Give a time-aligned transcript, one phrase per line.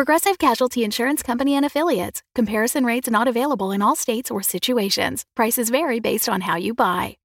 [0.00, 2.22] Progressive Casualty Insurance Company and Affiliates.
[2.34, 5.26] Comparison rates not available in all states or situations.
[5.36, 7.18] Prices vary based on how you buy.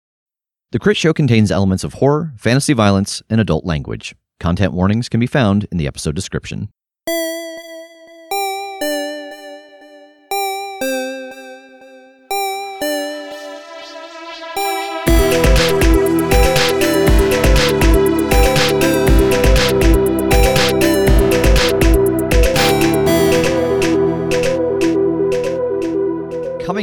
[0.74, 4.14] The Crit Show contains elements of horror, fantasy violence, and adult language.
[4.42, 6.68] Content warnings can be found in the episode description.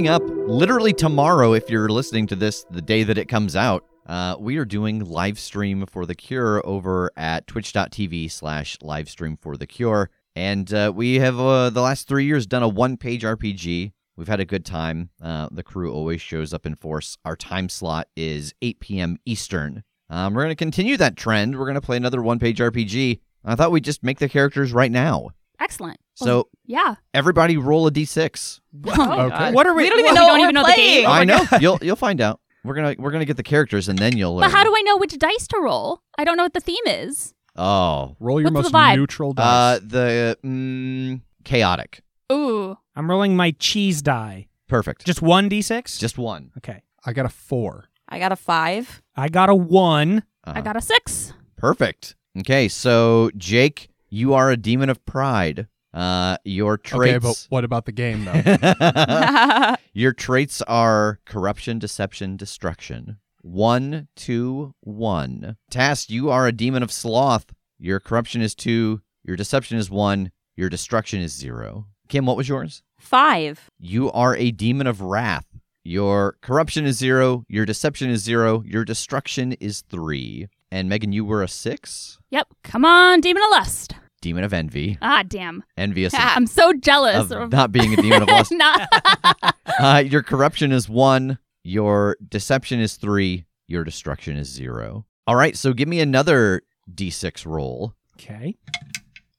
[0.03, 3.85] Coming up literally tomorrow, if you're listening to this the day that it comes out,
[4.07, 9.37] uh, we are doing live stream for the cure over at twitch.tv slash live stream
[9.37, 10.11] for the cure.
[10.35, 13.93] And uh, we have uh, the last three years done a one page RPG.
[14.17, 15.11] We've had a good time.
[15.23, 17.17] Uh, the crew always shows up in force.
[17.25, 19.19] Our time slot is 8 p.m.
[19.25, 19.85] Eastern.
[20.11, 21.57] Um, we're going to continue that trend.
[21.57, 23.21] We're going to play another one page RPG.
[23.45, 25.31] I thought we'd just make the characters right now.
[25.61, 26.01] Excellent.
[26.15, 26.97] So Yeah.
[27.15, 28.61] everybody roll a d6.
[28.87, 29.53] Okay.
[29.53, 29.85] What are we?
[29.85, 31.01] We don't even we know don't even know the playing.
[31.03, 31.09] game.
[31.09, 31.45] I know.
[31.61, 32.41] You'll you'll find out.
[32.65, 34.49] We're gonna we're gonna get the characters and then you'll learn.
[34.49, 36.03] But how do I know which dice to roll?
[36.19, 37.35] I don't know what the theme is.
[37.57, 38.97] Oh, Roll your What's most vibe?
[38.97, 39.45] neutral dice.
[39.45, 42.03] uh, the mm, chaotic.
[42.33, 42.79] Ooh.
[42.97, 44.49] I'm rolling my cheese die.
[44.69, 45.05] Perfect.
[45.05, 45.99] Just one d6?
[45.99, 46.51] Just one.
[46.59, 46.83] okay.
[47.05, 47.87] I got a four.
[48.09, 49.03] I got a five.
[49.17, 50.23] I got a one.
[50.45, 50.53] Uh-huh.
[50.57, 51.33] I got a six.
[51.57, 52.15] Perfect.
[52.39, 55.67] Okay, so Jake, you are a demon of pride.
[55.95, 57.47] Uh, your Okay, but traits.
[57.51, 59.75] what about the game though?
[59.93, 63.19] your traits are corruption, deception, destruction.
[63.43, 65.57] One, two, one.
[65.71, 67.47] Tass, you are a demon of sloth.
[67.79, 69.03] Your corruption is two.
[69.25, 70.31] Your deception is one.
[70.57, 71.87] Your destruction is zero.
[72.09, 72.83] Kim, what was yours?
[72.99, 73.69] Five.
[73.79, 75.47] You are a demon of wrath.
[75.85, 77.45] Your corruption is zero.
[77.49, 78.63] Your deception is zero.
[78.65, 80.47] Your destruction is three.
[80.71, 82.19] And Megan, you were a six.
[82.31, 82.49] Yep.
[82.63, 83.95] Come on, Demon of Lust.
[84.23, 84.97] Demon of envy.
[85.03, 85.63] Ah, damn.
[85.77, 87.31] Envious I'm so jealous.
[87.31, 88.53] of, of not being a demon of lust.
[88.53, 88.89] Not-
[89.79, 91.39] Uh, your corruption is one.
[91.65, 93.47] Your deception is three.
[93.69, 95.07] Your destruction is zero.
[95.27, 96.63] All right, so give me another
[96.95, 97.95] d6 roll.
[98.17, 98.57] Okay.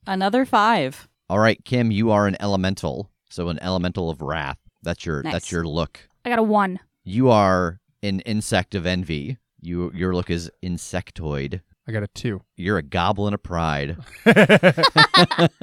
[0.07, 1.07] Another five.
[1.29, 3.11] All right, Kim, you are an elemental.
[3.29, 4.57] So an elemental of wrath.
[4.81, 5.33] That's your Nice.
[5.33, 5.99] that's your look.
[6.25, 6.79] I got a one.
[7.03, 9.37] You are an insect of envy.
[9.61, 11.61] You your look is insectoid.
[11.87, 12.41] I got a two.
[12.55, 13.97] You're a goblin of pride.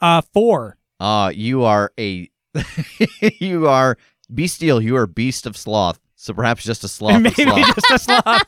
[0.00, 0.76] Uh, four.
[1.00, 2.30] Uh you are a
[3.40, 3.96] you are
[4.32, 4.80] bestial.
[4.82, 5.98] You are beast of sloth.
[6.16, 7.16] So perhaps just a sloth.
[7.16, 7.74] of Maybe sloth.
[7.74, 8.42] just a sloth.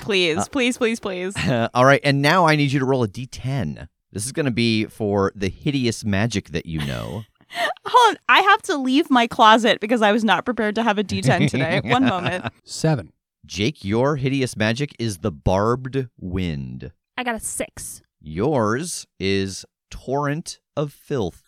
[0.00, 1.34] Please, please, please, please.
[1.74, 3.88] All right, and now I need you to roll a d10.
[4.12, 7.24] This is going to be for the hideous magic that you know.
[7.86, 8.18] Hold on.
[8.28, 11.48] I have to leave my closet because I was not prepared to have a D10
[11.50, 11.80] today.
[11.84, 12.46] One moment.
[12.64, 13.12] Seven.
[13.46, 16.92] Jake, your hideous magic is the barbed wind.
[17.16, 18.02] I got a six.
[18.20, 21.42] Yours is torrent of filth.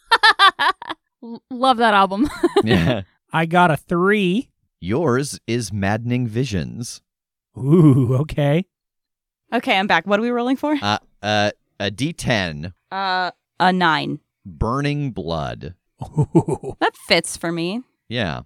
[1.23, 2.29] L- love that album.
[2.65, 3.03] Yeah.
[3.33, 4.49] I got a three.
[4.81, 7.03] Yours is maddening visions.
[7.59, 8.65] Ooh, okay.
[9.53, 10.07] Okay, I'm back.
[10.07, 10.77] What are we rolling for?
[10.81, 11.51] Uh, uh,
[11.81, 14.21] a d10, Uh, a nine.
[14.47, 15.75] burning blood.
[16.03, 16.77] Ooh.
[16.81, 17.83] That fits for me.
[18.09, 18.43] Yeah.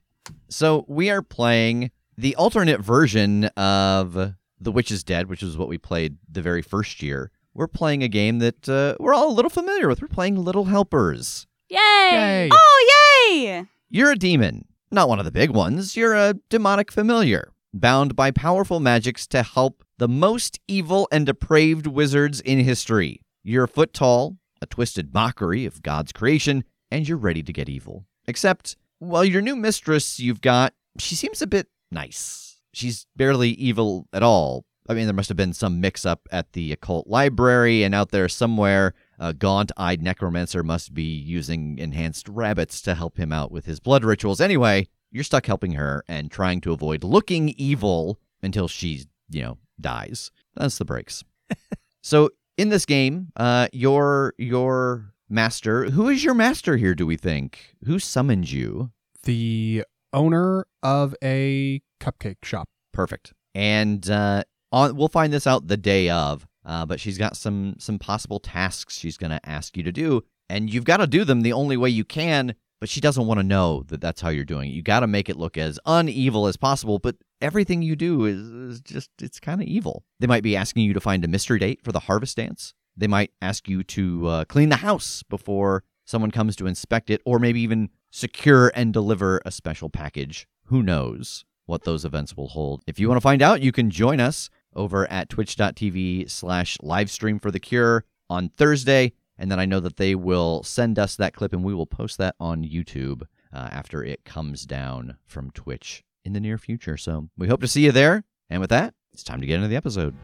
[0.49, 1.91] So we are playing
[2.22, 4.12] the alternate version of
[4.60, 7.33] The Witch is Dead, which is what we played the very first year.
[7.53, 10.00] We're playing a game that uh, we're all a little familiar with.
[10.00, 11.49] We're playing Little Helpers.
[11.69, 11.78] Yay!
[11.78, 12.49] Yay.
[12.53, 13.66] Oh, yay!
[13.91, 15.97] You're a demon, not one of the big ones.
[15.97, 21.88] You're a demonic familiar, bound by powerful magics to help the most evil and depraved
[21.88, 23.21] wizards in history.
[23.43, 27.69] You're a foot tall, a twisted mockery of God's creation, and you're ready to get
[27.69, 28.06] evil.
[28.28, 32.61] Except, well, your new mistress you've got, she seems a bit nice.
[32.73, 34.65] She's barely evil at all.
[34.89, 38.11] I mean, there must have been some mix up at the occult library, and out
[38.11, 43.53] there somewhere, a gaunt eyed necromancer must be using enhanced rabbits to help him out
[43.53, 44.41] with his blood rituals.
[44.41, 49.59] Anyway, you're stuck helping her and trying to avoid looking evil until she, you know,
[49.81, 50.33] dies.
[50.56, 51.23] That's the breaks.
[52.03, 56.95] so in this game, uh, your your master, who is your master here?
[56.95, 58.91] Do we think who summoned you?
[59.25, 62.69] The owner of a cupcake shop.
[62.93, 63.32] Perfect.
[63.55, 66.47] And uh, on, we'll find this out the day of.
[66.64, 70.23] Uh, but she's got some some possible tasks she's going to ask you to do,
[70.49, 72.55] and you've got to do them the only way you can.
[72.82, 74.73] but she doesn't want to know that that's how you're doing it.
[74.73, 78.41] You got to make it look as unevil as possible, but everything you do is,
[78.41, 80.03] is just, it's kind of evil.
[80.19, 82.75] They might be asking you to find a mystery date for the harvest dance.
[82.97, 87.20] They might ask you to uh, clean the house before someone comes to inspect it,
[87.25, 90.47] or maybe even secure and deliver a special package.
[90.67, 92.82] Who knows what those events will hold?
[92.87, 97.43] If you want to find out, you can join us over at twitch.tv slash livestream
[97.43, 99.12] for the cure on Thursday.
[99.37, 102.19] And then I know that they will send us that clip and we will post
[102.19, 103.23] that on YouTube
[103.53, 106.97] uh, after it comes down from Twitch in the near future.
[106.97, 108.25] So we hope to see you there.
[108.49, 110.14] And with that, it's time to get into the episode.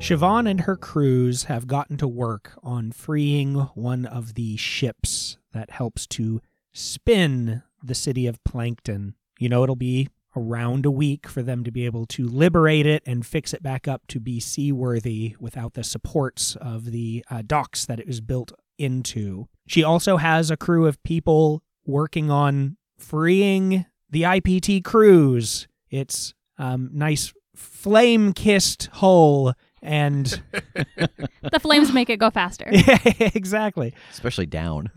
[0.00, 5.70] Siobhan and her crews have gotten to work on freeing one of the ships that
[5.70, 6.40] helps to
[6.72, 9.16] spin the city of Plankton.
[9.38, 13.02] You know, it'll be around a week for them to be able to liberate it
[13.06, 17.84] and fix it back up to be seaworthy without the supports of the uh, docks
[17.84, 19.48] that it was built into.
[19.66, 25.66] She also has a crew of people working on freeing the IPT cruise.
[25.90, 29.52] It's um, nice flame kissed hull
[29.82, 30.42] and
[31.42, 32.68] The flames make it go faster.
[32.70, 32.98] yeah,
[33.34, 33.94] exactly.
[34.10, 34.90] Especially down.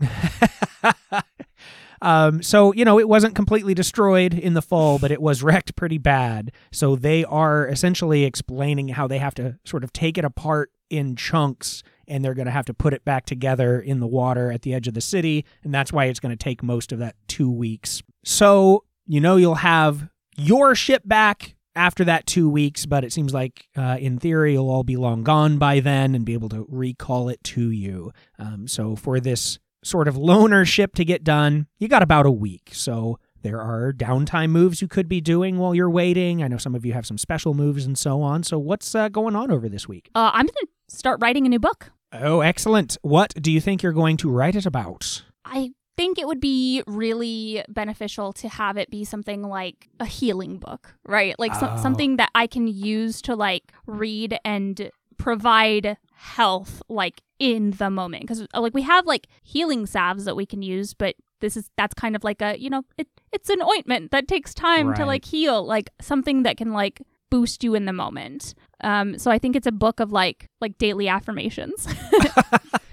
[2.02, 5.76] um, so you know it wasn't completely destroyed in the fall, but it was wrecked
[5.76, 6.52] pretty bad.
[6.72, 11.16] So they are essentially explaining how they have to sort of take it apart in
[11.16, 14.62] chunks, and they're going to have to put it back together in the water at
[14.62, 17.16] the edge of the city, and that's why it's going to take most of that
[17.28, 18.02] two weeks.
[18.24, 23.32] So you know you'll have your ship back after that two weeks, but it seems
[23.32, 26.66] like uh, in theory you'll all be long gone by then and be able to
[26.68, 28.12] recall it to you.
[28.38, 32.30] Um, so for this sort of loner ship to get done, you got about a
[32.30, 32.70] week.
[32.72, 36.42] So there are downtime moves you could be doing while you're waiting.
[36.42, 38.44] I know some of you have some special moves and so on.
[38.44, 40.10] So what's uh, going on over this week?
[40.14, 41.90] Uh, I'm going to start writing a new book.
[42.12, 42.96] Oh, excellent.
[43.02, 45.24] What do you think you're going to write it about?
[45.44, 50.58] I think it would be really beneficial to have it be something like a healing
[50.58, 51.34] book, right?
[51.38, 51.82] Like so- Oh.
[51.82, 58.22] something that I can use to like read and provide health like in the moment
[58.22, 61.94] because like we have like healing salves that we can use but this is that's
[61.94, 65.24] kind of like a you know it, it's an ointment that takes time to like
[65.24, 68.54] heal like something that can like boost you in the moment
[68.84, 71.86] um so i think it's a book of like like daily affirmations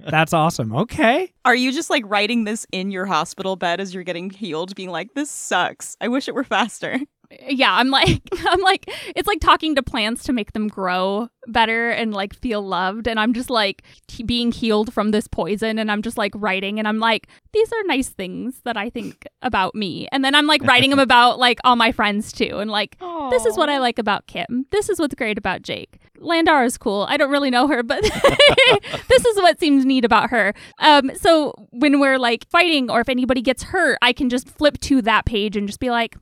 [0.00, 0.74] That's awesome.
[0.74, 1.32] Okay.
[1.44, 4.90] Are you just like writing this in your hospital bed as you're getting healed, being
[4.90, 5.96] like, this sucks.
[6.00, 6.98] I wish it were faster.
[7.46, 11.90] yeah i'm like i'm like it's like talking to plants to make them grow better
[11.90, 15.92] and like feel loved and i'm just like t- being healed from this poison and
[15.92, 19.74] i'm just like writing and i'm like these are nice things that i think about
[19.74, 22.98] me and then i'm like writing them about like all my friends too and like
[23.30, 26.76] this is what i like about kim this is what's great about jake landar is
[26.76, 28.02] cool i don't really know her but
[29.08, 33.08] this is what seems neat about her um so when we're like fighting or if
[33.08, 36.16] anybody gets hurt i can just flip to that page and just be like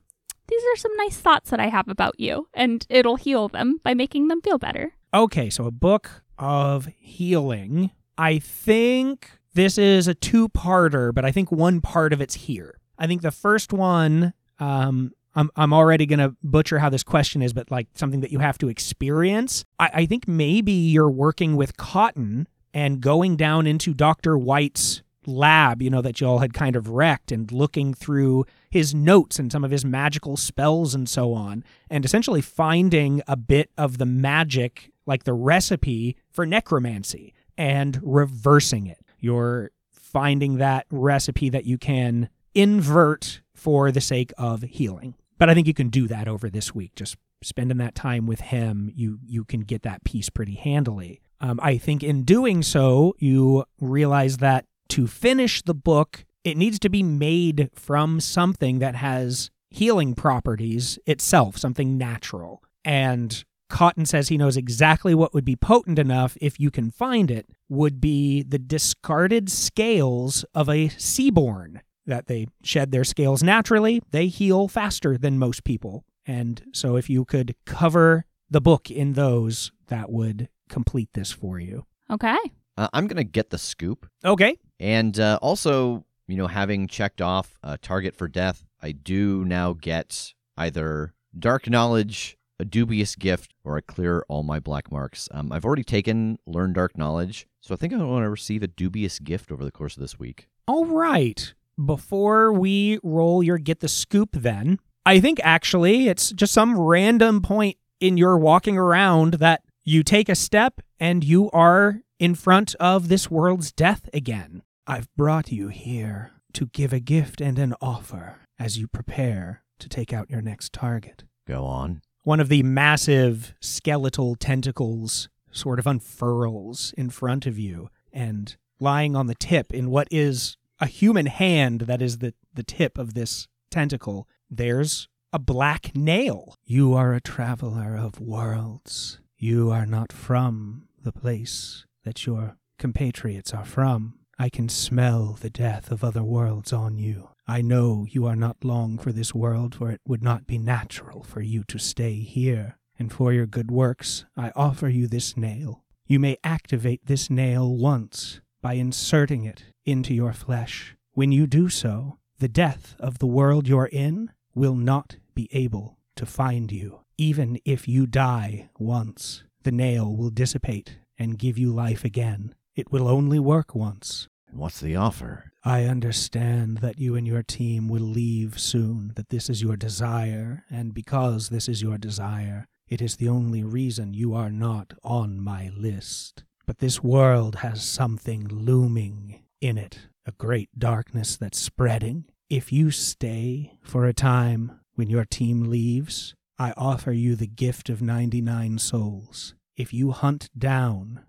[0.47, 3.93] these are some nice thoughts that I have about you, and it'll heal them by
[3.93, 4.93] making them feel better.
[5.13, 7.91] Okay, so a book of healing.
[8.17, 12.79] I think this is a two parter, but I think one part of it's here.
[12.97, 17.43] I think the first one, um, I'm, I'm already going to butcher how this question
[17.43, 19.63] is, but like something that you have to experience.
[19.79, 24.35] I, I think maybe you're working with Cotton and going down into Dr.
[24.35, 29.37] White's lab, you know, that y'all had kind of wrecked and looking through his notes
[29.37, 33.99] and some of his magical spells and so on, and essentially finding a bit of
[33.99, 38.99] the magic, like the recipe for necromancy, and reversing it.
[39.19, 45.13] You're finding that recipe that you can invert for the sake of healing.
[45.37, 46.95] But I think you can do that over this week.
[46.95, 51.21] Just spending that time with him, you you can get that piece pretty handily.
[51.39, 56.79] Um, I think in doing so, you realize that to finish the book, it needs
[56.79, 62.63] to be made from something that has healing properties itself, something natural.
[62.83, 67.29] And Cotton says he knows exactly what would be potent enough, if you can find
[67.29, 71.81] it, would be the discarded scales of a seaborn.
[72.07, 76.05] That they shed their scales naturally, they heal faster than most people.
[76.25, 81.59] And so if you could cover the book in those, that would complete this for
[81.59, 81.85] you.
[82.09, 82.37] Okay.
[82.77, 84.07] Uh, I'm going to get the scoop.
[84.23, 84.57] Okay.
[84.79, 89.73] And uh, also, you know, having checked off a target for death, I do now
[89.73, 95.27] get either dark knowledge, a dubious gift, or I clear all my black marks.
[95.31, 98.67] Um, I've already taken learn dark knowledge, so I think I want to receive a
[98.67, 100.47] dubious gift over the course of this week.
[100.67, 101.53] All right.
[101.83, 107.41] Before we roll your get the scoop, then, I think actually it's just some random
[107.41, 112.73] point in your walking around that you take a step and you are in front
[112.75, 114.63] of this world's death again.
[114.87, 119.87] I've brought you here to give a gift and an offer as you prepare to
[119.87, 121.25] take out your next target.
[121.47, 122.01] Go on.
[122.23, 129.15] One of the massive skeletal tentacles sort of unfurls in front of you, and lying
[129.15, 133.13] on the tip in what is a human hand that is the, the tip of
[133.13, 136.55] this tentacle, there's a black nail.
[136.63, 139.19] You are a traveler of worlds.
[139.37, 144.19] You are not from the place that your compatriots are from.
[144.39, 147.29] I can smell the death of other worlds on you.
[147.47, 151.23] I know you are not long for this world, for it would not be natural
[151.23, 152.77] for you to stay here.
[152.99, 155.83] And for your good works, I offer you this nail.
[156.05, 160.95] You may activate this nail once by inserting it into your flesh.
[161.13, 165.97] When you do so, the death of the world you're in will not be able
[166.17, 166.99] to find you.
[167.17, 172.53] Even if you die once, the nail will dissipate and give you life again.
[172.75, 174.27] It will only work once.
[174.47, 175.51] And what's the offer?
[175.63, 180.63] I understand that you and your team will leave soon, that this is your desire,
[180.69, 185.39] and because this is your desire, it is the only reason you are not on
[185.39, 186.43] my list.
[186.65, 192.25] But this world has something looming in it, a great darkness that's spreading.
[192.49, 197.89] If you stay for a time when your team leaves, I offer you the gift
[197.89, 199.53] of 99 souls.
[199.75, 201.23] If you hunt down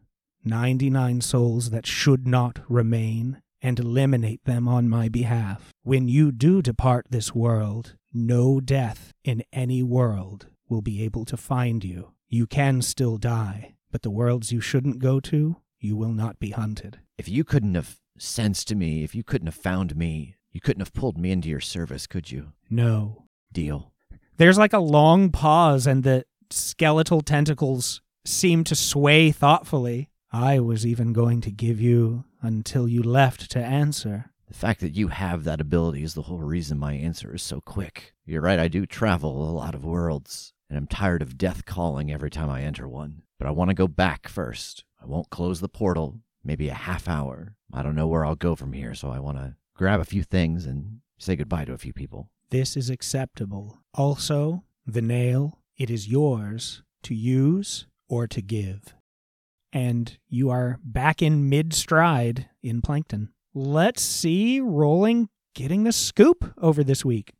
[0.44, 6.62] 99 souls that should not remain and eliminate them on my behalf, when you do
[6.62, 12.12] depart this world, no death in any world will be able to find you.
[12.28, 16.50] You can still die, but the worlds you shouldn't go to, you will not be
[16.50, 17.00] hunted.
[17.18, 20.94] If you couldn't have sensed me, if you couldn't have found me, you couldn't have
[20.94, 22.52] pulled me into your service, could you?
[22.70, 23.24] No.
[23.52, 23.92] Deal.
[24.36, 30.10] There's like a long pause, and the skeletal tentacles seem to sway thoughtfully.
[30.30, 34.30] I was even going to give you until you left to answer.
[34.46, 37.60] The fact that you have that ability is the whole reason my answer is so
[37.60, 38.14] quick.
[38.24, 42.10] You're right, I do travel a lot of worlds, and I'm tired of death calling
[42.10, 43.22] every time I enter one.
[43.38, 44.84] But I want to go back first.
[45.02, 47.54] I won't close the portal, maybe a half hour.
[47.72, 50.22] I don't know where I'll go from here, so I want to grab a few
[50.24, 52.30] things and say goodbye to a few people.
[52.48, 53.78] This is acceptable.
[53.92, 58.94] Also, the nail, it is yours to use or to give.
[59.74, 63.28] And you are back in mid stride in Plankton.
[63.52, 67.34] Let's see rolling getting the scoop over this week.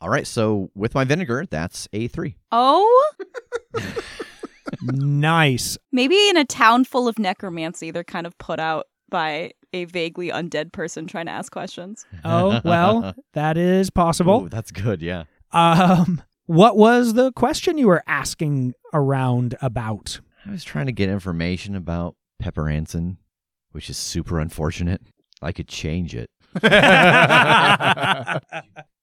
[0.00, 2.36] All right, so with my vinegar, that's a three.
[2.50, 3.12] Oh,
[4.82, 5.78] nice.
[5.92, 10.28] maybe in a town full of necromancy, they're kind of put out by a vaguely
[10.28, 12.06] undead person trying to ask questions.
[12.24, 14.44] Oh, well, that is possible.
[14.44, 15.24] Ooh, that's good, yeah.
[15.52, 20.20] Um, what was the question you were asking around about?
[20.46, 23.18] I was trying to get information about Pepper Anson,
[23.70, 25.00] which is super unfortunate.
[25.40, 26.30] I could change it.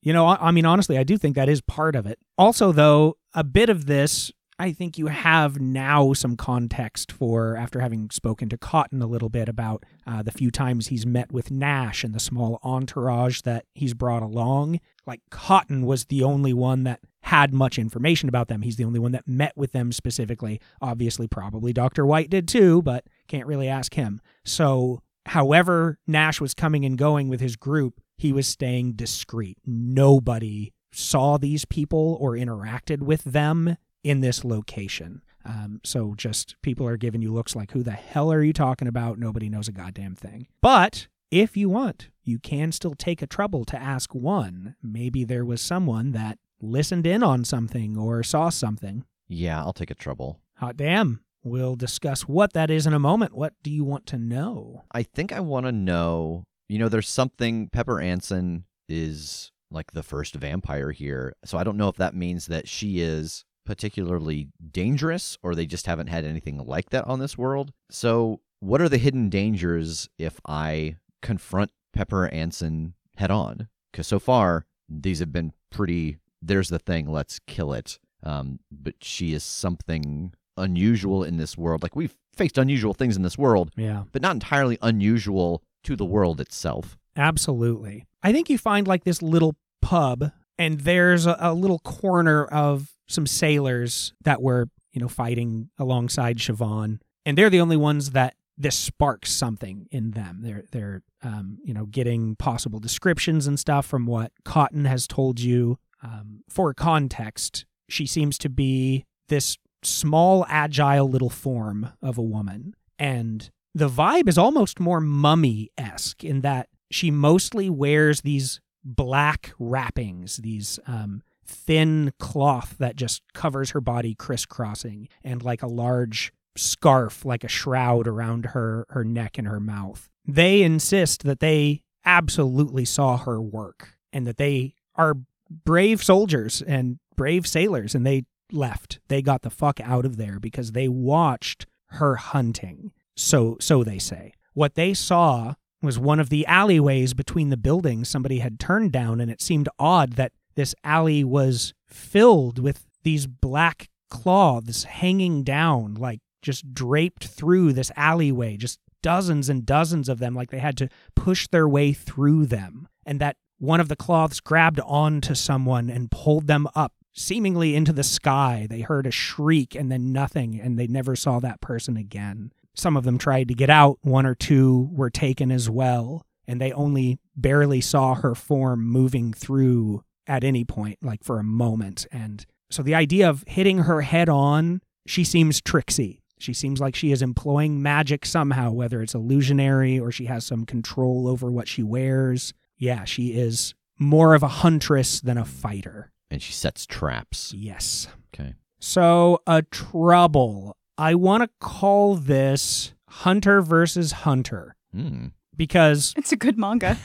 [0.02, 2.20] you know, I I mean, honestly, I do think that is part of it.
[2.38, 4.32] Also, though, a bit of this,
[4.62, 9.30] I think you have now some context for after having spoken to Cotton a little
[9.30, 13.64] bit about uh, the few times he's met with Nash and the small entourage that
[13.74, 14.82] he's brought along.
[15.08, 18.62] Like, Cotton was the only one that had much information about them.
[18.62, 20.60] He's the only one that met with them specifically.
[20.82, 22.06] Obviously, probably Dr.
[22.06, 24.20] White did too, but can't really ask him.
[24.44, 29.58] So, however, Nash was coming and going with his group, he was staying discreet.
[29.66, 35.22] Nobody saw these people or interacted with them in this location.
[35.46, 38.88] Um, so just people are giving you looks like, who the hell are you talking
[38.88, 39.18] about?
[39.18, 40.48] Nobody knows a goddamn thing.
[40.62, 44.76] But if you want, you can still take a trouble to ask one.
[44.84, 49.06] Maybe there was someone that listened in on something or saw something.
[49.28, 50.42] Yeah, I'll take a trouble.
[50.58, 51.22] Hot damn.
[51.44, 53.34] We'll discuss what that is in a moment.
[53.34, 54.84] What do you want to know?
[54.92, 56.44] I think I want to know.
[56.68, 57.70] You know, there's something.
[57.70, 62.48] Pepper Anson is like the first vampire here, so I don't know if that means
[62.48, 67.38] that she is particularly dangerous or they just haven't had anything like that on this
[67.38, 67.72] world.
[67.92, 73.68] So, what are the hidden dangers if I confront Pepper Anson head on?
[73.92, 76.18] Because so far, these have been pretty.
[76.42, 78.00] There's the thing, let's kill it.
[78.24, 81.84] Um, but she is something unusual in this world.
[81.84, 84.06] Like, we've faced unusual things in this world, Yeah.
[84.12, 86.98] but not entirely unusual to the world itself.
[87.16, 88.08] Absolutely.
[88.24, 92.90] I think you find like this little pub, and there's a, a little corner of
[93.10, 98.36] some sailors that were, you know, fighting alongside Siobhan, and they're the only ones that
[98.58, 100.40] this sparks something in them.
[100.42, 105.40] They're they're um, you know getting possible descriptions and stuff from what Cotton has told
[105.40, 105.78] you.
[106.02, 112.74] Um, for context, she seems to be this small, agile little form of a woman,
[112.98, 119.54] And the vibe is almost more mummy esque in that she mostly wears these black
[119.60, 126.32] wrappings, these um, thin cloth that just covers her body crisscrossing, and like a large
[126.56, 130.10] scarf, like a shroud around her, her neck and her mouth.
[130.26, 135.16] They insist that they absolutely saw her work and that they are
[135.50, 139.00] brave soldiers and brave sailors and they left.
[139.08, 142.92] They got the fuck out of there because they watched her hunting.
[143.16, 144.34] So so they say.
[144.54, 149.22] What they saw was one of the alleyways between the buildings somebody had turned down
[149.22, 155.94] and it seemed odd that this alley was filled with these black cloths hanging down
[155.94, 160.76] like just draped through this alleyway just dozens and dozens of them like they had
[160.76, 165.90] to push their way through them and that one of the cloths grabbed onto someone
[165.90, 168.68] and pulled them up seemingly into the sky.
[168.70, 172.52] They heard a shriek and then nothing, and they never saw that person again.
[172.76, 176.62] Some of them tried to get out, one or two were taken as well, and
[176.62, 182.08] they only barely saw her form moving through at any point, like for a moment.
[182.12, 186.22] And so the idea of hitting her head on, she seems tricksy.
[186.38, 190.66] She seems like she is employing magic somehow, whether it's illusionary or she has some
[190.66, 192.54] control over what she wears.
[192.78, 196.12] Yeah, she is more of a huntress than a fighter.
[196.32, 197.54] And she sets traps.
[197.54, 198.08] Yes.
[198.34, 198.54] Okay.
[198.80, 200.78] So, a trouble.
[200.98, 205.28] I want to call this Hunter versus Hunter Hmm.
[205.58, 206.98] because, It's a good manga.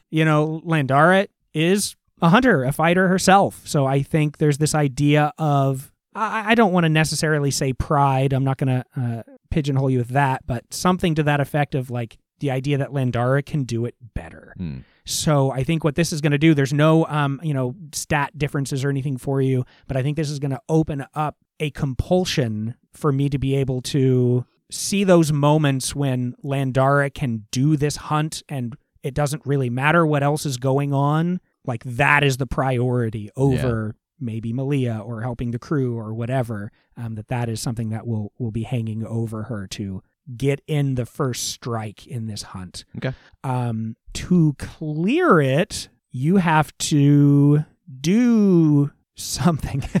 [0.10, 3.62] you know, Landara is a hunter, a fighter herself.
[3.64, 8.32] So, I think there's this idea of, I, I don't want to necessarily say pride.
[8.32, 11.90] I'm not going to uh, pigeonhole you with that, but something to that effect of
[11.90, 14.54] like the idea that Landara can do it better.
[14.56, 14.78] Hmm.
[15.04, 18.36] So I think what this is going to do, there's no, um, you know, stat
[18.38, 21.70] differences or anything for you, but I think this is going to open up a
[21.70, 27.96] compulsion for me to be able to see those moments when Landara can do this
[27.96, 31.40] hunt and it doesn't really matter what else is going on.
[31.66, 36.70] Like that is the priority over maybe Malia or helping the crew or whatever.
[36.96, 40.02] Um, that that is something that will will be hanging over her to
[40.36, 42.84] get in the first strike in this hunt.
[42.98, 43.12] Okay.
[43.44, 47.64] Um, to clear it, you have to
[48.00, 49.82] do something.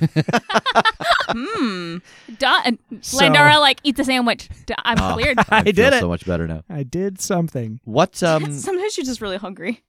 [1.32, 1.98] Hmm.
[2.38, 2.78] Done.
[3.02, 4.48] So- Landara like eat the sandwich.
[4.84, 5.38] I'm Oh, cleared.
[5.48, 6.00] I feel did it.
[6.00, 6.64] so much better now.
[6.68, 7.80] I did something.
[7.84, 9.84] What um Sometimes you're just really hungry.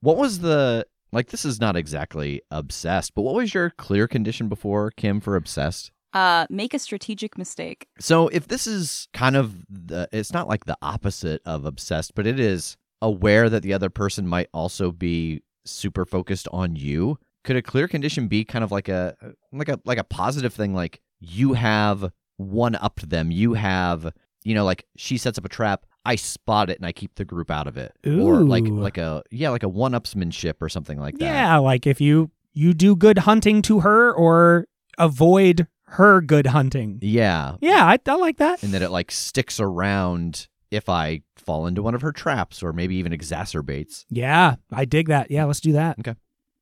[0.00, 4.48] what was the like this is not exactly obsessed, but what was your clear condition
[4.48, 5.90] before Kim for obsessed?
[6.12, 7.86] Uh, make a strategic mistake.
[8.00, 12.26] So if this is kind of the it's not like the opposite of obsessed, but
[12.26, 17.18] it is aware that the other person might also be super focused on you.
[17.44, 19.16] Could a clear condition be kind of like a
[19.52, 23.30] like a like a positive thing like you have one upped them.
[23.30, 26.92] You have, you know, like she sets up a trap, I spot it and I
[26.92, 27.92] keep the group out of it.
[28.06, 31.24] Or like like a yeah, like a one-upsmanship or something like that.
[31.24, 34.66] Yeah, like if you you do good hunting to her or
[34.98, 36.98] avoid her good hunting.
[37.02, 37.56] Yeah.
[37.60, 38.62] Yeah, I, I like that.
[38.62, 42.72] And that it like sticks around if I fall into one of her traps or
[42.72, 44.04] maybe even exacerbates.
[44.08, 45.30] Yeah, I dig that.
[45.30, 45.98] Yeah, let's do that.
[45.98, 46.14] Okay.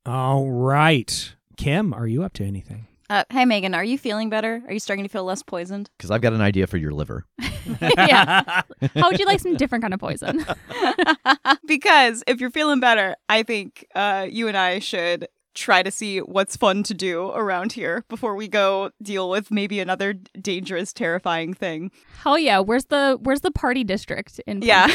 [0.06, 1.36] All right.
[1.56, 2.87] Kim, are you up to anything?
[3.10, 4.62] Uh, hey, Megan, are you feeling better?
[4.66, 5.88] Are you starting to feel less poisoned?
[5.98, 7.24] Because I've got an idea for your liver.
[7.80, 8.42] yeah.
[8.94, 10.44] How would you like some different kind of poison?
[11.66, 16.18] because if you're feeling better, I think uh, you and I should try to see
[16.20, 21.52] what's fun to do around here before we go deal with maybe another dangerous, terrifying
[21.52, 21.90] thing.
[22.22, 22.60] Hell yeah.
[22.60, 24.86] Where's the where's the party district in Yeah.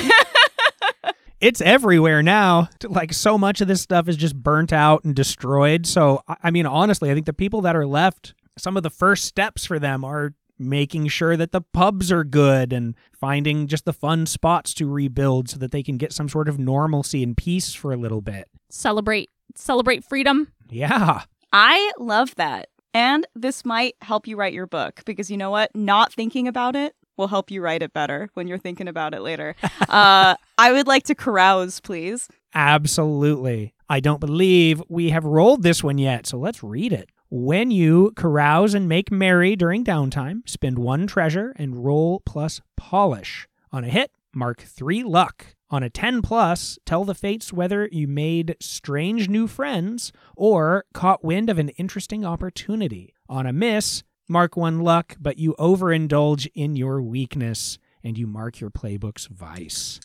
[1.43, 2.69] It's everywhere now.
[2.83, 5.85] Like so much of this stuff is just burnt out and destroyed.
[5.85, 8.89] So I- I mean, honestly, I think the people that are left, some of the
[8.89, 13.85] first steps for them are making sure that the pubs are good and finding just
[13.85, 17.35] the fun spots to rebuild so that they can get some sort of normalcy and
[17.35, 18.47] peace for a little bit.
[18.69, 20.47] celebrate celebrate freedom.
[20.69, 21.23] Yeah.
[21.51, 22.69] I love that.
[22.93, 25.75] And this might help you write your book because you know what?
[25.75, 29.21] Not thinking about it will help you write it better when you're thinking about it
[29.21, 29.55] later.
[29.89, 32.27] uh, I would like to carouse, please.
[32.53, 33.73] Absolutely.
[33.89, 37.09] I don't believe we have rolled this one yet, so let's read it.
[37.29, 43.47] When you carouse and make merry during downtime, spend one treasure and roll plus polish.
[43.71, 45.55] On a hit, mark three luck.
[45.73, 51.23] On a 10 plus, tell the fates whether you made strange new friends or caught
[51.23, 53.15] wind of an interesting opportunity.
[53.27, 58.59] On a miss, mark one luck, but you overindulge in your weakness and you mark
[58.59, 59.99] your playbook's vice.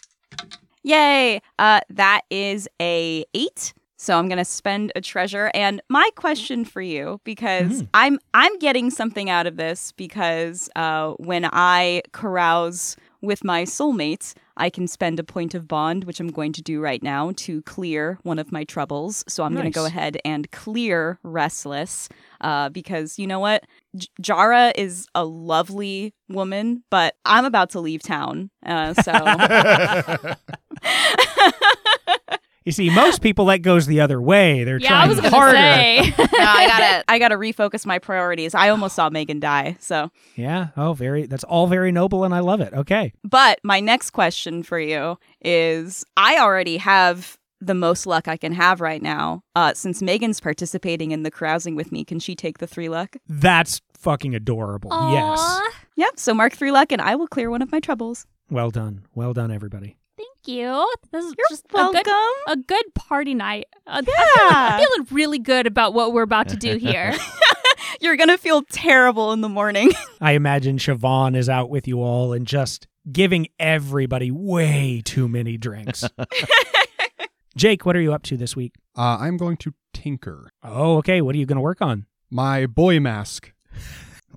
[0.82, 1.40] Yay!
[1.58, 3.72] Uh, that is a eight.
[4.00, 7.88] So I'm going to spend a treasure and my question for you because Mhm.
[7.94, 14.34] I'm I'm getting something out of this because uh, when I carouse with my soulmates,
[14.58, 17.62] I can spend a point of bond, which I'm going to do right now to
[17.62, 19.24] clear one of my troubles.
[19.28, 22.08] So I'm going to go ahead and clear restless
[22.40, 23.64] uh, because you know what?
[23.96, 28.50] J- Jara is a lovely woman, but I'm about to leave town.
[28.66, 29.12] Uh, so.
[32.68, 34.62] You see, most people that goes the other way.
[34.64, 35.56] They're Yeah, I trying was gonna harder.
[35.56, 36.00] say.
[36.18, 38.54] no, I gotta I gotta refocus my priorities.
[38.54, 40.68] I almost saw Megan die, so Yeah.
[40.76, 41.24] Oh, very.
[41.26, 42.74] That's all very noble, and I love it.
[42.74, 43.14] Okay.
[43.24, 48.52] but my next question for you is I already have the most luck I can
[48.52, 49.42] have right now.
[49.56, 53.16] Uh since Megan's participating in the carousing with me, can she take the three luck?
[53.26, 54.90] That's fucking adorable.
[55.10, 55.60] Yes.
[55.96, 58.26] Yep, so mark three luck and I will clear one of my troubles.
[58.50, 59.06] Well done.
[59.14, 59.96] Well done, everybody.
[60.18, 60.92] Thank you.
[61.12, 62.00] This is You're just welcome.
[62.00, 63.66] a good a good party night.
[63.86, 64.14] Uh, Yeah.
[64.50, 67.14] I'm feeling really good about what we're about to do here.
[68.00, 69.92] You're gonna feel terrible in the morning.
[70.20, 75.56] I imagine Siobhan is out with you all and just giving everybody way too many
[75.56, 76.04] drinks.
[77.56, 78.74] Jake, what are you up to this week?
[78.96, 81.20] Uh, I'm going to tinker Oh, okay.
[81.20, 82.06] What are you going to work on?
[82.30, 83.52] my boy mask.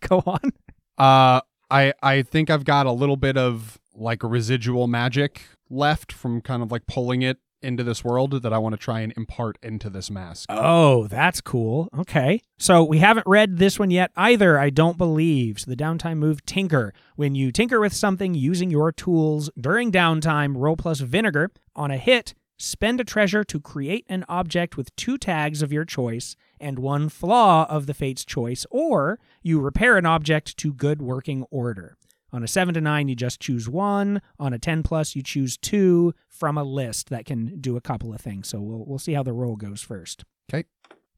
[0.08, 0.54] Go on.
[0.98, 6.42] Uh, I I think I've got a little bit of like residual magic left from
[6.42, 9.58] kind of like pulling it into this world that I want to try and impart
[9.62, 10.48] into this mask.
[10.50, 11.90] Oh, that's cool.
[11.96, 12.42] Okay.
[12.58, 15.60] So we haven't read this one yet either, I don't believe.
[15.60, 16.94] So the downtime move Tinker.
[17.16, 21.52] When you tinker with something using your tools during downtime, roll plus vinegar.
[21.76, 25.86] On a hit, spend a treasure to create an object with two tags of your
[25.86, 31.02] choice and one flaw of the fate's choice, or you repair an object to good
[31.02, 31.98] working order.
[32.34, 34.22] On a 7 to 9, you just choose one.
[34.40, 38.14] On a 10 plus, you choose two from a list that can do a couple
[38.14, 38.48] of things.
[38.48, 40.24] So we'll, we'll see how the roll goes first.
[40.52, 40.68] Okay.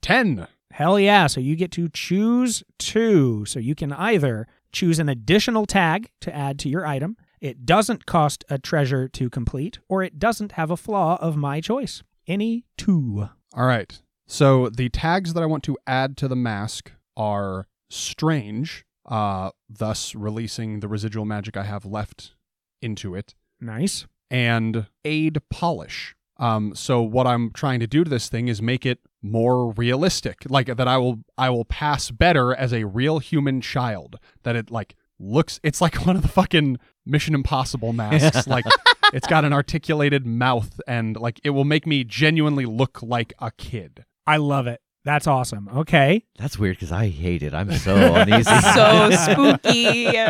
[0.01, 0.47] Ten.
[0.71, 1.27] Hell yeah.
[1.27, 3.45] So you get to choose two.
[3.45, 8.05] So you can either choose an additional tag to add to your item, it doesn't
[8.05, 12.03] cost a treasure to complete, or it doesn't have a flaw of my choice.
[12.27, 13.29] Any two.
[13.53, 14.01] All right.
[14.25, 20.15] So the tags that I want to add to the mask are strange, uh, thus
[20.15, 22.33] releasing the residual magic I have left
[22.81, 24.05] into it, Nice.
[24.31, 26.15] and aid polish.
[26.37, 30.43] Um, so what I'm trying to do to this thing is make it more realistic,
[30.49, 34.17] like that I will I will pass better as a real human child.
[34.43, 38.47] That it like looks it's like one of the fucking Mission Impossible masks.
[38.55, 38.65] like
[39.13, 43.51] it's got an articulated mouth and like it will make me genuinely look like a
[43.51, 44.03] kid.
[44.25, 44.81] I love it.
[45.05, 45.69] That's awesome.
[45.75, 46.23] Okay.
[46.37, 47.53] That's weird because I hate it.
[47.53, 48.43] I'm so uneasy.
[48.73, 50.13] so spooky.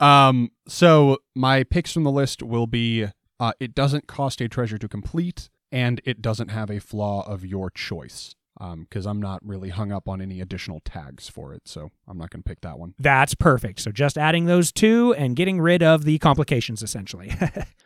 [0.00, 3.06] Um, so my picks from the list will be
[3.38, 7.44] uh, it doesn't cost a treasure to complete, and it doesn't have a flaw of
[7.44, 8.34] your choice.
[8.62, 12.16] Um, because I'm not really hung up on any additional tags for it, so I'm
[12.16, 12.94] not going to pick that one.
[12.96, 13.80] That's perfect.
[13.80, 17.34] So just adding those two and getting rid of the complications, essentially.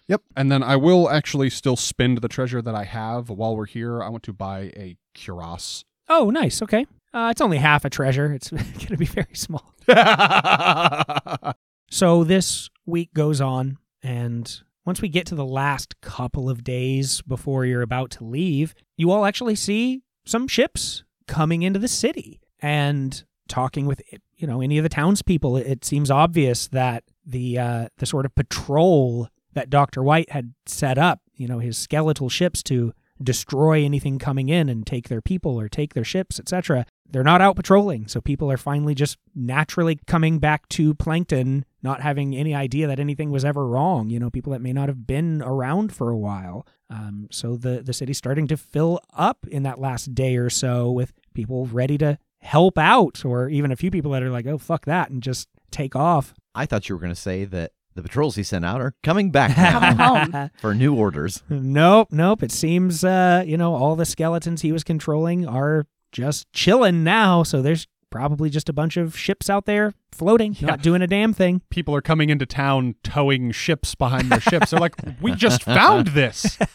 [0.09, 0.23] Yep.
[0.37, 4.01] And then I will actually still spend the treasure that I have while we're here.
[4.01, 5.85] I want to buy a cuirass.
[6.09, 6.63] oh, nice.
[6.63, 6.87] Okay.
[7.13, 8.33] Uh, it's only half a treasure.
[8.33, 9.75] It's going to be very small.
[11.91, 17.23] So this week goes on, and once we get to the last couple of days
[17.23, 22.41] before you're about to leave, you all actually see some ships coming into the city
[22.61, 24.03] and talking with
[24.37, 25.57] you know any of the townspeople.
[25.57, 30.99] It, seems obvious that the uh, the sort of patrol that Doctor White had set
[30.99, 35.59] up, you know, his skeletal ships to destroy anything coming in and take their people
[35.59, 36.85] or take their ships, etc.
[37.11, 42.01] They're not out patrolling, so people are finally just naturally coming back to Plankton, not
[42.01, 44.11] having any idea that anything was ever wrong.
[44.11, 46.67] You know, people that may not have been around for a while.
[46.91, 50.91] Um, so the the city's starting to fill up in that last day or so
[50.91, 54.59] with people ready to help out, or even a few people that are like, "Oh
[54.59, 56.35] fuck that," and just take off.
[56.55, 59.31] I thought you were going to say that the patrols he sent out are coming
[59.31, 61.43] back now for new orders.
[61.49, 62.43] Nope, nope.
[62.43, 65.87] It seems uh, you know, all the skeletons he was controlling are
[66.17, 70.69] just chilling now, so there's probably just a bunch of ships out there floating, Yeah.
[70.69, 71.61] not doing a damn thing.
[71.71, 74.71] People are coming into town towing ships behind their ships.
[74.71, 76.59] They're like, we just found this.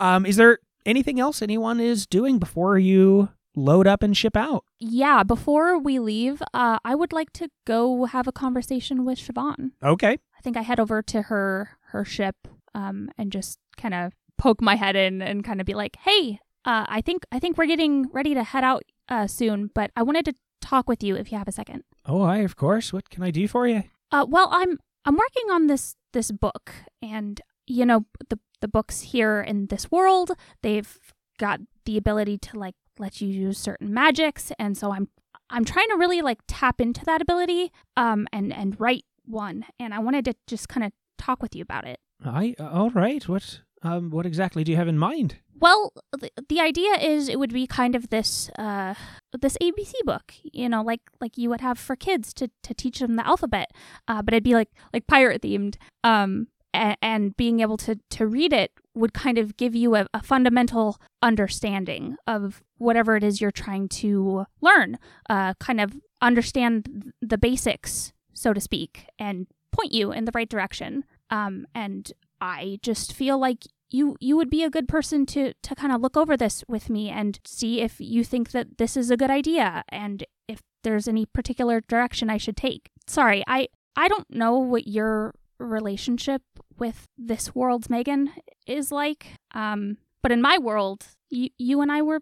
[0.00, 4.62] Um, is there anything else anyone is doing before you load up and ship out?
[4.78, 9.72] yeah, before we leave, uh, I would like to go have a conversation with Siobhan.
[9.82, 10.12] Okay.
[10.12, 12.36] I think I head over to her her ship
[12.76, 16.38] um, and just kind of poke my head in and kind of be like, "Hey,
[16.68, 20.02] uh, I think I think we're getting ready to head out uh, soon, but I
[20.02, 21.84] wanted to talk with you if you have a second.
[22.04, 22.92] Oh, I of course.
[22.92, 23.84] What can I do for you?
[24.12, 29.00] Uh, well, I'm I'm working on this this book, and you know, the the books
[29.00, 30.98] here in this world, they've
[31.38, 35.08] got the ability to like let you use certain magics, and so I'm
[35.48, 39.94] I'm trying to really like tap into that ability um and and write one, and
[39.94, 41.98] I wanted to just kind of talk with you about it.
[42.22, 43.26] I all right.
[43.26, 45.36] What um what exactly do you have in mind?
[45.60, 48.94] Well, the, the idea is it would be kind of this uh
[49.38, 53.00] this ABC book, you know, like like you would have for kids to to teach
[53.00, 53.70] them the alphabet,
[54.06, 55.76] uh, but it'd be like like pirate themed.
[56.04, 60.06] Um, and, and being able to to read it would kind of give you a,
[60.12, 64.98] a fundamental understanding of whatever it is you're trying to learn.
[65.30, 70.48] Uh, kind of understand the basics, so to speak, and point you in the right
[70.48, 71.04] direction.
[71.30, 75.74] Um, and I just feel like you you would be a good person to to
[75.74, 79.10] kind of look over this with me and see if you think that this is
[79.10, 82.90] a good idea and if there's any particular direction I should take.
[83.06, 86.42] Sorry, I I don't know what your relationship
[86.78, 88.32] with this world's Megan
[88.66, 89.34] is like.
[89.54, 92.20] Um but in my world, you you and I were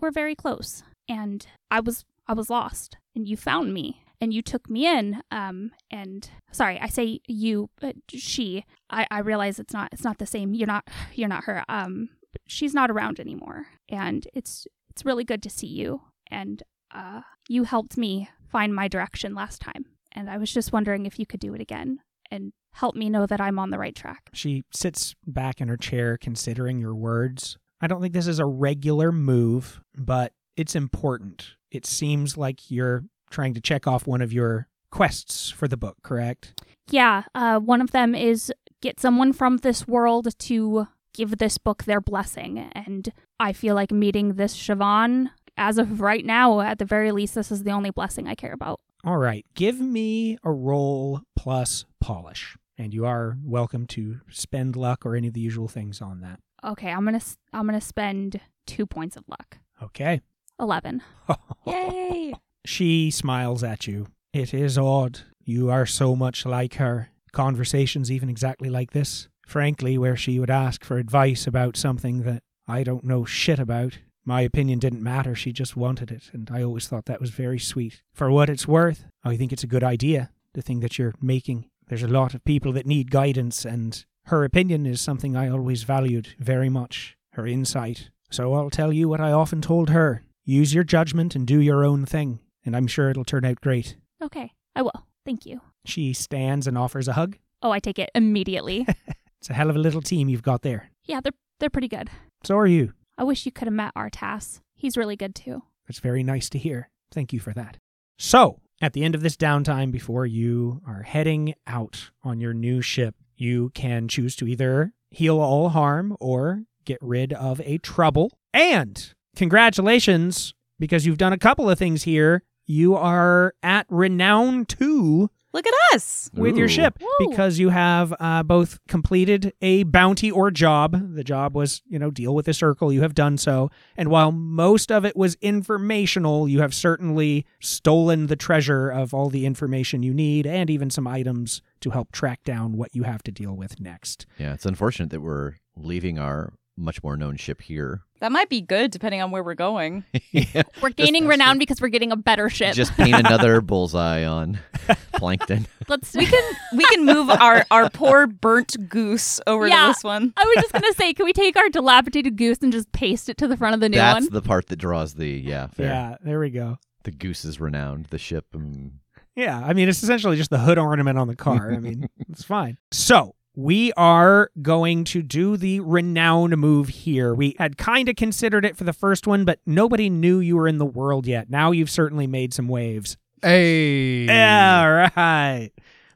[0.00, 4.42] were very close and I was I was lost and you found me and you
[4.42, 7.70] took me in um and sorry i say you
[8.08, 10.54] she i i realize it's not it's not the same.
[10.54, 12.10] You're not you're not her um
[12.46, 13.66] she's not around anymore.
[13.88, 16.02] And it's it's really good to see you.
[16.30, 16.62] And
[16.94, 19.86] uh you helped me find my direction last time.
[20.12, 23.26] And i was just wondering if you could do it again and help me know
[23.26, 24.28] that i'm on the right track.
[24.32, 27.58] She sits back in her chair considering your words.
[27.80, 31.54] I don't think this is a regular move, but it's important.
[31.70, 35.96] It seems like you're trying to check off one of your quests for the book,
[36.02, 36.60] correct?
[36.92, 41.84] yeah uh one of them is get someone from this world to give this book
[41.84, 46.84] their blessing and i feel like meeting this siobhan as of right now at the
[46.84, 50.50] very least this is the only blessing i care about All right, give me a
[50.50, 55.68] roll plus polish, and you are welcome to spend luck or any of the usual
[55.68, 56.40] things on that.
[56.64, 57.20] okay i'm gonna
[57.52, 60.20] I'm gonna spend two points of luck Okay.
[60.58, 61.02] 11
[61.66, 62.34] Yay!
[62.64, 64.08] She smiles at you.
[64.32, 65.20] It is odd.
[65.44, 67.10] You are so much like her.
[67.32, 69.28] Conversations even exactly like this.
[69.46, 73.98] Frankly, where she would ask for advice about something that I don't know shit about.
[74.24, 77.58] My opinion didn't matter, she just wanted it, and I always thought that was very
[77.58, 78.02] sweet.
[78.12, 81.66] For what it's worth, I think it's a good idea, the thing that you're making.
[81.88, 85.82] There's a lot of people that need guidance, and her opinion is something I always
[85.82, 87.16] valued very much.
[87.32, 88.10] Her insight.
[88.30, 91.84] So I'll tell you what I often told her use your judgment and do your
[91.84, 93.96] own thing, and I'm sure it'll turn out great.
[94.22, 97.36] okay i will thank you She stands and offers a hug.
[97.62, 98.86] oh i take it immediately
[99.40, 100.90] It's a hell of a little team you've got there.
[101.04, 102.10] yeah they're they're pretty good
[102.44, 102.92] So are you.
[103.18, 106.58] i wish you could have met artas he's really good too It's very nice to
[106.58, 106.88] hear.
[107.12, 107.76] Thank you for that.
[108.18, 112.80] So, at the end of this downtime, before you are heading out on your new
[112.80, 118.30] ship, you can choose to either heal all harm or get rid of a trouble.
[118.54, 122.42] And congratulations, because you've done a couple of things here.
[122.66, 126.30] You are at renown two Look at us.
[126.32, 127.28] with your ship Woo.
[127.28, 131.14] because you have uh, both completed a bounty or job.
[131.16, 132.92] The job was, you know, deal with the circle.
[132.92, 133.68] You have done so.
[133.96, 139.28] And while most of it was informational, you have certainly stolen the treasure of all
[139.28, 143.24] the information you need and even some items to help track down what you have
[143.24, 144.26] to deal with next.
[144.38, 148.02] Yeah, it's unfortunate that we're leaving our much more known ship here.
[148.20, 150.04] That might be good depending on where we're going.
[150.32, 154.60] Yeah, we're gaining renown because we're getting a better ship Just paint another bullseye on
[155.14, 155.66] Plankton.
[155.88, 159.86] let's We can we can move our our poor burnt goose over Yeah.
[159.86, 160.32] to this one.
[160.36, 163.36] I was just gonna say, can we take our dilapidated goose and just paste it
[163.38, 164.22] to the front of the new That's one?
[164.24, 165.66] That's the part that draws the yeah.
[165.66, 165.86] Fair.
[165.86, 166.78] Yeah, there we go.
[167.02, 168.06] The goose is renowned.
[168.06, 168.46] The ship.
[168.54, 169.00] Um,
[169.34, 171.72] Yeah, I mean, it's essentially just the hood ornament on the car.
[171.72, 172.78] I mean, it's fine.
[172.92, 177.34] So, we are going to do the renown move here.
[177.34, 180.68] We had kind of considered it for the first one, but nobody knew you were
[180.68, 181.50] in the world yet.
[181.50, 183.16] Now you've certainly made some waves.
[183.42, 184.28] Hey.
[184.28, 185.70] All right.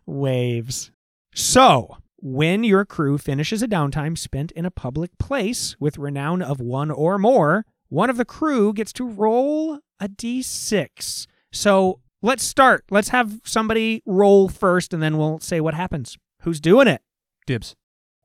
[0.07, 0.91] Waves.
[1.35, 6.61] So, when your crew finishes a downtime spent in a public place with renown of
[6.61, 11.27] one or more, one of the crew gets to roll a d6.
[11.51, 12.85] So, let's start.
[12.91, 16.17] Let's have somebody roll first and then we'll say what happens.
[16.43, 17.03] Who's doing it?
[17.47, 17.75] Dibs.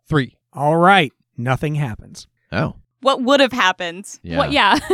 [0.07, 0.35] Three.
[0.53, 1.11] All right.
[1.37, 2.27] Nothing happens.
[2.51, 4.19] oh, What would have happened?
[4.23, 4.37] yeah.
[4.37, 4.51] What?
[4.51, 4.77] Yeah.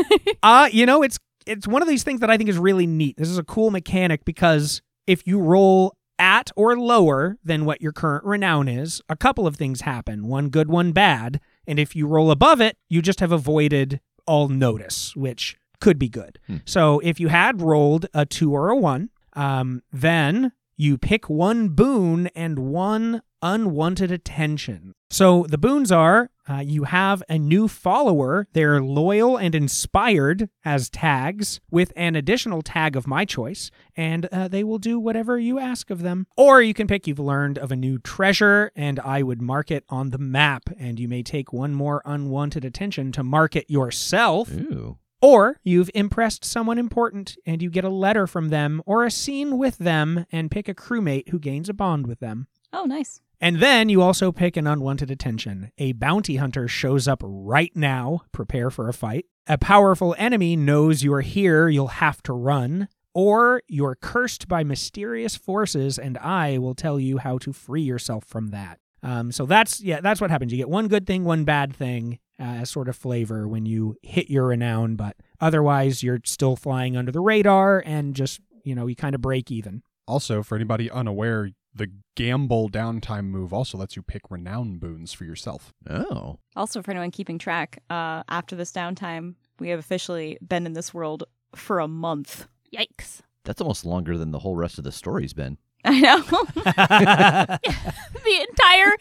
[0.44, 3.18] Uh, you know, it's it's one of these things that I think is really neat.
[3.18, 7.92] This is a cool mechanic because if you roll at or lower than what your
[7.92, 10.28] current renown is, a couple of things happen.
[10.28, 11.40] One good, one bad.
[11.68, 16.10] And if you roll above it, you just have avoided all notice, which could be
[16.10, 16.38] good.
[16.48, 16.58] Hmm.
[16.66, 21.70] So if you had rolled a two or a one, um, then you pick one
[21.70, 24.92] boon and one unwanted attention.
[25.12, 28.48] So the boons are uh, you have a new follower.
[28.54, 34.48] They're loyal and inspired as tags with an additional tag of my choice, and uh,
[34.48, 36.26] they will do whatever you ask of them.
[36.36, 39.86] Or you can pick you've learned of a new treasure, and I would mark it
[39.90, 44.52] on the map, and you may take one more unwanted attention to mark it yourself.
[44.52, 44.98] Ooh.
[45.22, 49.58] Or you've impressed someone important and you get a letter from them or a scene
[49.58, 52.48] with them and pick a crewmate who gains a bond with them.
[52.72, 53.22] Oh, nice.
[53.40, 55.72] And then you also pick an unwanted attention.
[55.78, 58.22] A bounty hunter shows up right now.
[58.32, 59.26] Prepare for a fight.
[59.48, 61.68] A powerful enemy knows you are here.
[61.68, 62.88] You'll have to run.
[63.14, 68.26] Or you're cursed by mysterious forces, and I will tell you how to free yourself
[68.26, 68.80] from that.
[69.04, 70.52] Um, so that's yeah, that's what happens.
[70.52, 74.30] You get one good thing, one bad thing uh, sort of flavor when you hit
[74.30, 78.96] your renown, but otherwise you're still flying under the radar and just you know you
[78.96, 79.84] kind of break even.
[80.08, 85.26] Also, for anybody unaware, the gamble downtime move also lets you pick renown boons for
[85.26, 85.74] yourself.
[85.90, 86.40] Oh.
[86.56, 90.94] Also, for anyone keeping track, uh, after this downtime, we have officially been in this
[90.94, 92.48] world for a month.
[92.74, 93.22] Yikes.
[93.44, 95.58] That's almost longer than the whole rest of the story's been.
[95.88, 97.58] I know.
[98.26, 98.92] The entire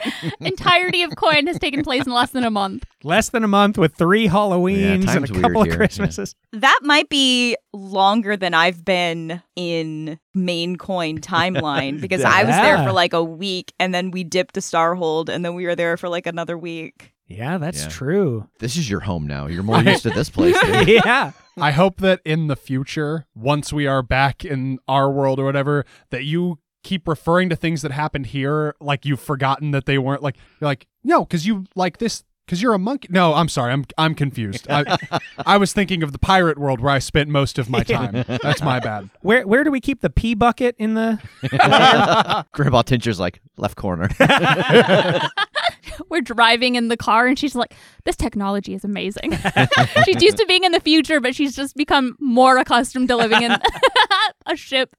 [0.40, 2.84] entirety of coin has taken place in less than a month.
[3.02, 5.72] Less than a month with three Halloweens and a couple of here.
[5.72, 5.76] Yeah.
[5.78, 6.34] Christmases.
[6.52, 12.84] that might be longer than I've been in main coin timeline because I was there
[12.84, 15.96] for like a week and then we dipped to Starhold and then we were there
[15.96, 17.12] for like another week.
[17.26, 17.88] Yeah, that's Yeah.
[17.88, 18.48] true.
[18.60, 19.46] This is your home now.
[19.46, 20.54] You're more used to this place.
[20.86, 21.32] yeah.
[21.56, 25.86] I hope that in the future, once we are back in our world or whatever,
[26.10, 30.22] that you keep referring to things that happened here like you've forgotten that they weren't
[30.22, 33.72] like you're like no because you like this because you're a monkey no i'm sorry
[33.72, 34.98] i'm i'm confused I,
[35.46, 38.62] I was thinking of the pirate world where i spent most of my time that's
[38.62, 41.18] my bad Where where do we keep the pee bucket in the
[42.52, 44.08] Grandpa Tincher's like left corner.
[46.10, 49.32] We're driving in the car and she's like, this technology is amazing.
[50.04, 53.42] she's used to being in the future, but she's just become more accustomed to living
[53.42, 53.56] in
[54.46, 54.94] a ship.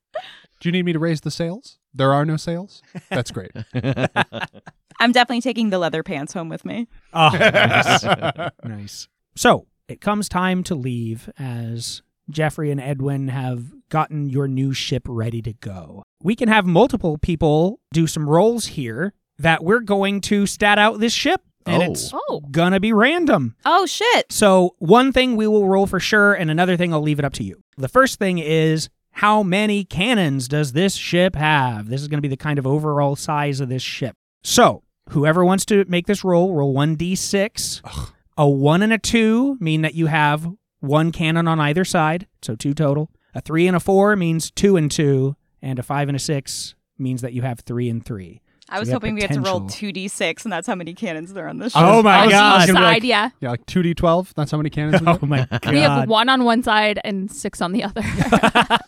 [0.66, 3.52] Do you need me to raise the sails there are no sails that's great
[5.00, 6.88] I'm definitely taking the leather pants home with me.
[7.14, 8.04] Oh, nice.
[8.64, 9.08] nice.
[9.36, 15.04] So it comes time to leave as Jeffrey and Edwin have gotten your new ship
[15.06, 16.04] ready to go.
[16.24, 21.02] We can have multiple people do some rolls here that we're going to stat out
[21.02, 21.42] this ship.
[21.66, 21.92] And Oh.
[21.92, 22.42] it's Oh.
[22.52, 23.56] gonna be random.
[23.66, 24.32] Oh shit.
[24.32, 27.34] So one thing we will roll for sure, and another thing I'll leave it up
[27.34, 27.60] to you.
[27.76, 31.88] The first thing is how many cannons does this ship have?
[31.88, 34.18] This is going to be the kind of overall size of this ship.
[34.44, 38.12] So whoever wants to make this roll, roll one d6.
[38.38, 40.46] A one and a two mean that you have
[40.82, 43.10] one cannon on either side, so two total.
[43.34, 46.76] A three and a four means two and two, and a five and a six
[46.98, 48.42] means that you have three and three.
[48.70, 49.90] I was you have hoping we had to roll potential.
[49.92, 51.82] 2d6 and that's how many cannons there are on this ship.
[51.84, 52.68] Oh my I was- I god!
[52.68, 53.30] gonna be Side, like- yeah.
[53.40, 55.66] yeah like 2d12 that's how many cannons we Oh my god!
[55.72, 58.02] We have one on one side and six on the other.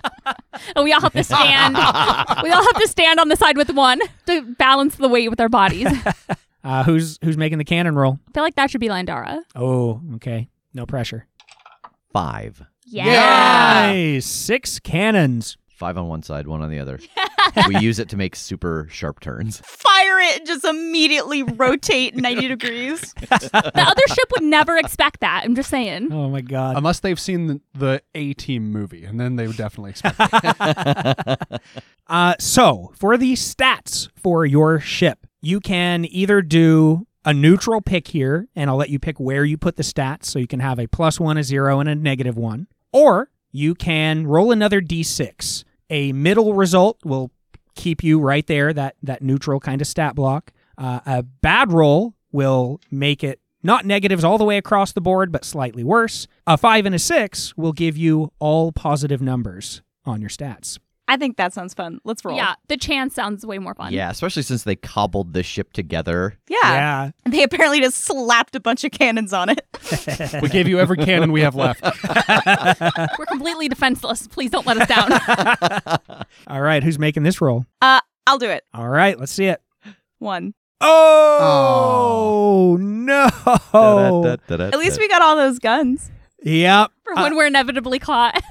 [0.75, 1.75] and we all have to stand.
[1.75, 5.39] we all have to stand on the side with one to balance the weight with
[5.39, 5.87] our bodies.
[5.87, 6.13] I
[6.63, 8.19] Uh, who's who's making the cannon roll?
[8.27, 9.39] I feel like that should be Landara.
[9.55, 10.49] Oh, okay.
[10.73, 11.27] No pressure.
[12.11, 12.61] Five.
[12.85, 13.05] Yeah.
[13.91, 14.25] Nice.
[14.25, 15.55] Six cannons.
[15.77, 16.99] Five on one side, one on the other.
[17.67, 19.61] we use it to make super sharp turns.
[19.63, 23.13] Fire it and just immediately rotate 90 degrees.
[23.13, 25.43] The other ship would never expect that.
[25.45, 26.11] I'm just saying.
[26.11, 26.77] Oh my god.
[26.77, 31.61] unless they've seen the, the A-Team movie and then they would definitely expect it.
[32.09, 38.07] Uh, so for the stats for your ship, you can either do a neutral pick
[38.07, 40.79] here, and I'll let you pick where you put the stats, so you can have
[40.79, 45.63] a plus one, a zero, and a negative one, or you can roll another d6.
[45.89, 47.31] A middle result will
[47.75, 50.51] keep you right there, that that neutral kind of stat block.
[50.77, 55.31] Uh, a bad roll will make it not negatives all the way across the board,
[55.31, 56.27] but slightly worse.
[56.45, 60.77] A five and a six will give you all positive numbers on your stats.
[61.07, 61.99] I think that sounds fun.
[62.03, 62.35] Let's roll.
[62.35, 63.93] Yeah, the chance sounds way more fun.
[63.93, 66.37] Yeah, especially since they cobbled this ship together.
[66.49, 66.57] Yeah.
[66.63, 67.11] yeah.
[67.23, 69.65] And they apparently just slapped a bunch of cannons on it.
[70.41, 71.81] we gave you every cannon we have left
[73.17, 74.27] We're completely defenseless.
[74.27, 76.25] Please don't let us down.
[76.47, 77.65] All right, who's making this roll?
[77.81, 78.65] Uh, I'll do it.
[78.73, 79.61] All right, let's see it.
[80.19, 80.53] One.
[80.81, 83.29] Oh, no.
[84.49, 86.11] At least we got all those guns.
[86.43, 86.91] Yep.
[87.03, 88.41] For uh, when we're inevitably caught.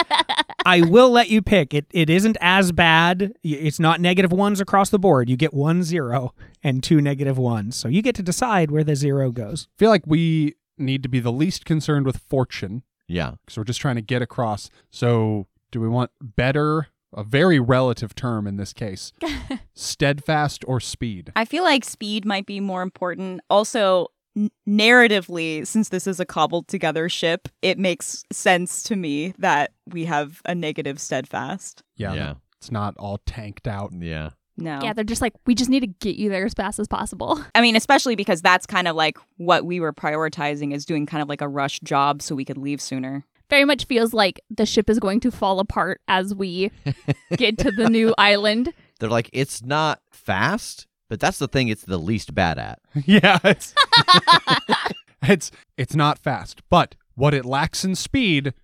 [0.66, 1.74] I will let you pick.
[1.74, 3.34] It it isn't as bad.
[3.42, 5.28] It's not negative ones across the board.
[5.28, 6.32] You get one zero
[6.62, 7.76] and two negative ones.
[7.76, 9.68] So you get to decide where the zero goes.
[9.76, 13.32] I feel like we need to be the least concerned with fortune Yeah.
[13.44, 18.14] because we're just trying to get across so do we want better a very relative
[18.16, 19.12] term in this case.
[19.74, 21.32] Steadfast or speed?
[21.36, 23.40] I feel like speed might be more important.
[23.48, 29.34] Also, n- narratively, since this is a cobbled together ship, it makes sense to me
[29.38, 31.82] that we have a negative steadfast.
[31.96, 32.34] Yeah, Yeah.
[32.58, 33.92] it's not all tanked out.
[33.98, 34.30] Yeah.
[34.56, 34.80] No.
[34.82, 37.44] Yeah, they're just like, we just need to get you there as fast as possible.
[37.56, 41.22] I mean, especially because that's kind of like what we were prioritizing is doing kind
[41.22, 43.24] of like a rush job so we could leave sooner.
[43.50, 46.70] Very much feels like the ship is going to fall apart as we
[47.36, 48.72] get to the new island.
[49.00, 52.78] They're like, it's not fast, but that's the thing it's the least bad at.
[53.04, 53.74] yeah, it's,
[55.22, 58.54] it's it's not fast, but what it lacks in speed,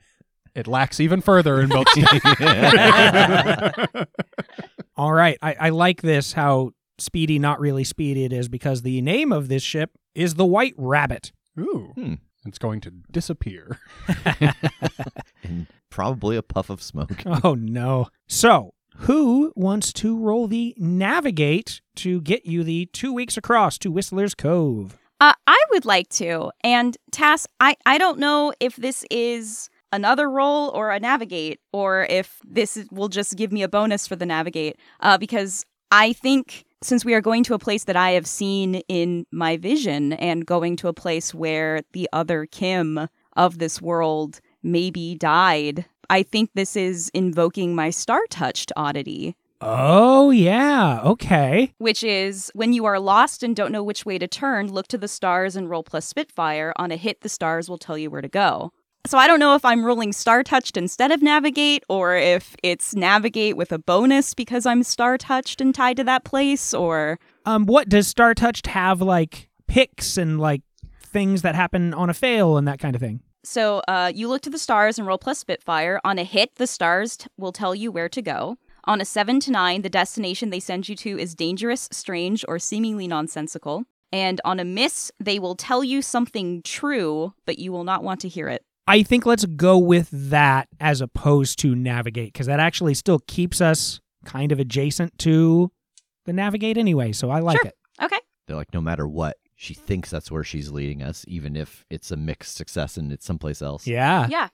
[0.54, 1.86] it lacks even further in both.
[4.96, 5.38] All right.
[5.40, 9.48] I, I like this how speedy, not really speedy it is because the name of
[9.48, 11.32] this ship is the White Rabbit.
[11.58, 12.14] Ooh, Hmm.
[12.44, 13.78] it's going to disappear.
[15.42, 17.22] and probably a puff of smoke.
[17.44, 18.08] Oh, no.
[18.28, 23.90] So, who wants to roll the navigate to get you the two weeks across to
[23.90, 24.98] Whistler's Cove?
[25.20, 26.50] Uh, I would like to.
[26.64, 32.06] And Tass, I, I don't know if this is another roll or a navigate, or
[32.08, 36.64] if this will just give me a bonus for the navigate, uh, because I think
[36.82, 40.46] since we are going to a place that I have seen in my vision and
[40.46, 46.50] going to a place where the other Kim of this world maybe died, I think
[46.54, 49.36] this is invoking my star touched oddity.
[49.62, 51.00] Oh, yeah.
[51.04, 51.72] Okay.
[51.78, 54.98] which is when you are lost and don't know which way to turn, look to
[54.98, 56.72] the stars and roll plus Spitfire.
[56.76, 58.72] On a hit, the stars will tell you where to go.
[59.06, 62.94] So I don't know if I'm rolling star touched instead of navigate, or if it's
[62.94, 67.64] navigate with a bonus because I'm star touched and tied to that place, or Um,
[67.66, 70.60] what does Star Touched have like picks and like
[71.02, 73.20] things that happen on a fail and that kind of thing?
[73.42, 75.98] so uh, you look to the stars and roll plus Spitfire.
[76.04, 78.58] On a hit, the stars t- will tell you where to go.
[78.90, 82.58] On a 7 to 9, the destination they send you to is dangerous, strange, or
[82.58, 83.84] seemingly nonsensical.
[84.10, 88.20] And on a miss, they will tell you something true, but you will not want
[88.22, 88.64] to hear it.
[88.88, 93.60] I think let's go with that as opposed to navigate because that actually still keeps
[93.60, 95.70] us kind of adjacent to
[96.24, 97.12] the navigate anyway.
[97.12, 97.68] So I like Sure.
[97.68, 97.76] it.
[98.02, 98.18] Okay.
[98.48, 102.10] They're like, no matter what, she thinks that's where she's leading us, even if it's
[102.10, 103.86] a mixed success and it's someplace else.
[103.86, 104.26] Yeah.
[104.28, 104.48] Yeah.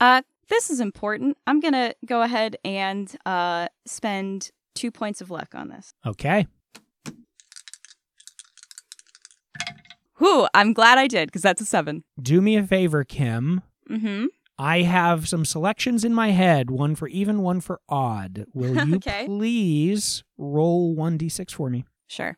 [0.00, 1.36] Uh, this is important.
[1.46, 5.94] I'm going to go ahead and uh, spend two points of luck on this.
[6.06, 6.46] Okay.
[10.18, 12.04] Whew, I'm glad I did because that's a seven.
[12.20, 13.62] Do me a favor, Kim.
[13.90, 14.26] Mm-hmm.
[14.56, 18.44] I have some selections in my head, one for even, one for odd.
[18.54, 19.26] Will you Okay.
[19.26, 21.84] please roll 1d6 for me?
[22.06, 22.36] Sure.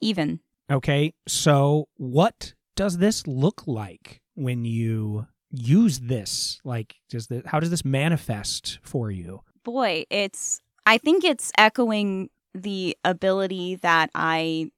[0.00, 0.40] Even.
[0.72, 6.60] Okay, so what does this look like when you use this?
[6.64, 9.40] Like, does the how does this manifest for you?
[9.64, 10.60] Boy, it's.
[10.86, 14.70] I think it's echoing the ability that I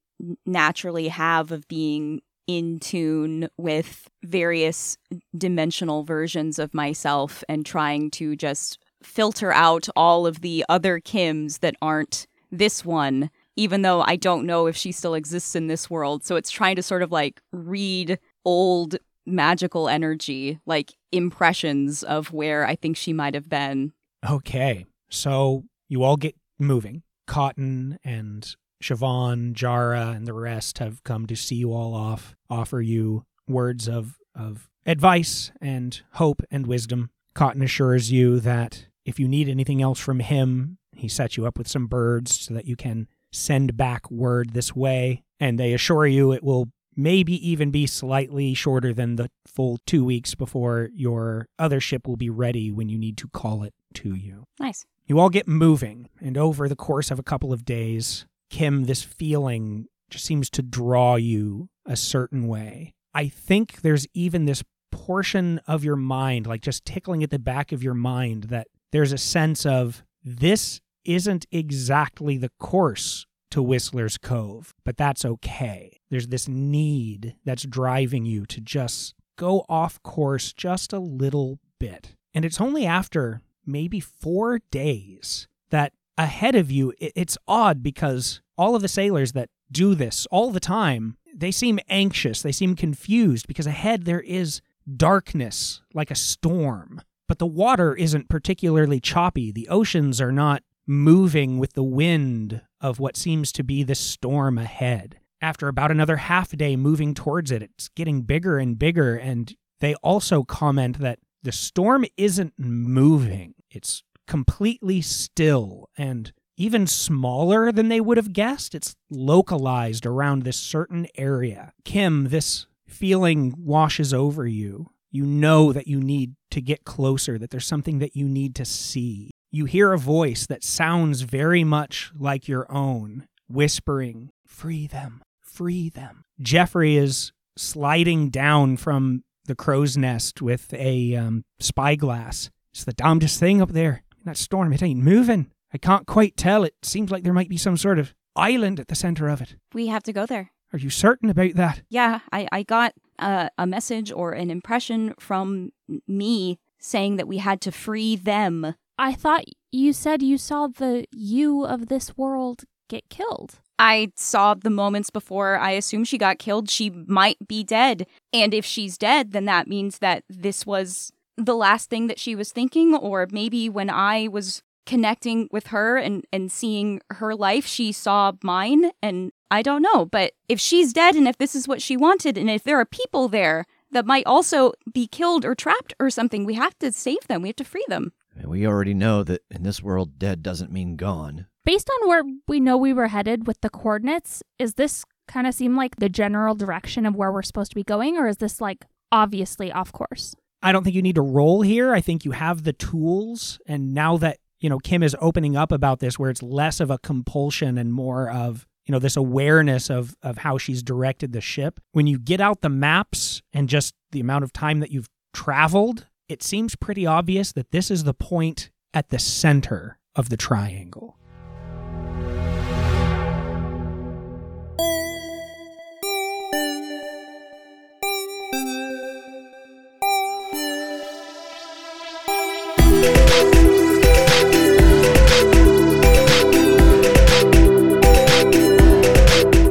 [0.47, 4.97] naturally have of being in tune with various
[5.37, 11.61] dimensional versions of myself and trying to just filter out all of the other Kims
[11.61, 15.91] that aren't this one, even though I don't know if she still exists in this
[15.91, 16.25] world.
[16.25, 18.97] So it's trying to sort of like read old
[19.27, 23.93] magical energy, like impressions of where I think she might have been.
[24.29, 27.03] Okay, so you all get moving.
[27.27, 32.81] Cotton and Siobhan, Jara, and the rest have come to see you all off, offer
[32.81, 37.11] you words of, of advice and hope and wisdom.
[37.35, 41.59] Cotton assures you that if you need anything else from him, he sets you up
[41.59, 45.23] with some birds so that you can send back word this way.
[45.39, 50.05] And they assure you it will maybe even be slightly shorter than the full two
[50.05, 54.15] weeks before your other ship will be ready when you need to call it to
[54.15, 54.45] you.
[54.59, 54.87] Nice.
[55.07, 59.03] You all get moving, and over the course of a couple of days, Kim, this
[59.03, 62.95] feeling just seems to draw you a certain way.
[63.15, 67.71] I think there's even this portion of your mind, like just tickling at the back
[67.73, 73.27] of your mind, that there's a sense of this isn't exactly the course
[73.57, 75.99] to Whistler's Cove, but that's okay.
[76.11, 82.15] There's this need that's driving you to just go off course just a little bit.
[82.35, 88.77] And it's only after maybe four days that ahead of you, it's odd because all
[88.77, 93.47] of the sailors that do this all the time, they seem anxious, they seem confused
[93.49, 94.61] because ahead there is
[94.99, 97.01] darkness like a storm.
[97.27, 99.51] But the water isn't particularly choppy.
[99.51, 104.59] The oceans are not moving with the wind of what seems to be the storm
[104.59, 105.19] ahead.
[105.41, 109.17] After about another half day moving towards it, it's getting bigger and bigger.
[109.17, 117.71] And they also comment that the storm isn't moving, it's completely still and even smaller
[117.71, 118.75] than they would have guessed.
[118.75, 121.73] It's localized around this certain area.
[121.85, 124.91] Kim, this feeling washes over you.
[125.11, 128.65] You know that you need to get closer, that there's something that you need to
[128.65, 129.36] see.
[129.57, 135.89] You hear a voice that sounds very much like your own, whispering, Free them, free
[135.89, 136.25] them.
[136.39, 142.51] Jeffrey is sliding down from the crow's nest with a um, spyglass.
[142.75, 144.03] It's the damnedest thing up there.
[144.19, 145.51] In that storm, it ain't moving.
[145.73, 146.63] I can't quite tell.
[146.63, 149.57] It seems like there might be some sort of island at the center of it.
[149.73, 150.53] We have to go there.
[150.75, 151.81] Are you certain about that?
[151.89, 155.73] Yeah, I, I got uh, a message or an impression from
[156.07, 158.75] me saying that we had to free them.
[158.99, 163.59] I thought you said you saw the you of this world get killed.
[163.79, 166.71] I saw the moments before I assume she got killed.
[166.71, 168.07] She might be dead.
[168.33, 172.35] And if she's dead, then that means that this was the last thing that she
[172.35, 172.95] was thinking.
[172.95, 178.33] Or maybe when I was connecting with her and, and seeing her life, she saw
[178.43, 178.93] mine.
[179.03, 180.07] And I don't know.
[180.07, 182.87] But if she's dead and if this is what she wanted, and if there are
[182.87, 187.29] people there that might also be killed or trapped or something, we have to save
[187.29, 187.43] them.
[187.43, 188.13] We have to free them.
[188.45, 191.47] We already know that in this world, dead doesn't mean gone.
[191.65, 195.55] Based on where we know we were headed with the coordinates, is this kind of
[195.55, 198.61] seem like the general direction of where we're supposed to be going, or is this
[198.61, 200.35] like obviously off course?
[200.63, 201.93] I don't think you need to roll here.
[201.93, 203.59] I think you have the tools.
[203.67, 206.91] And now that, you know, Kim is opening up about this, where it's less of
[206.91, 211.41] a compulsion and more of, you know, this awareness of, of how she's directed the
[211.41, 211.81] ship.
[211.93, 216.07] When you get out the maps and just the amount of time that you've traveled,
[216.29, 221.17] it seems pretty obvious that this is the point at the center of the triangle.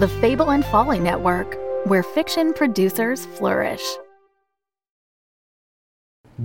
[0.00, 3.82] The Fable and Folly Network, where fiction producers flourish.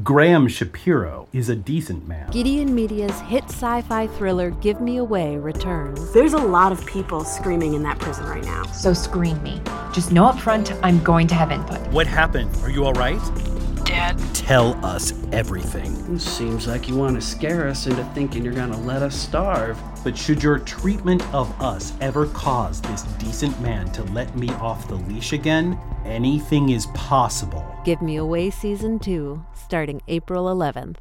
[0.04, 2.30] Graham Shapiro is a decent man.
[2.32, 6.12] Gideon Media's hit sci fi thriller Give Me Away returns.
[6.12, 8.64] There's a lot of people screaming in that prison right now.
[8.74, 9.62] So screen me.
[9.94, 11.80] Just know up front I'm going to have input.
[11.94, 12.54] What happened?
[12.62, 13.22] Are you alright?
[13.86, 14.20] Dad.
[14.34, 15.94] Tell us everything.
[16.14, 19.16] It seems like you want to scare us into thinking you're going to let us
[19.16, 19.80] starve.
[20.04, 24.88] But should your treatment of us ever cause this decent man to let me off
[24.88, 27.66] the leash again, anything is possible.
[27.86, 30.98] Give Me Away Season 2, starting April 11th.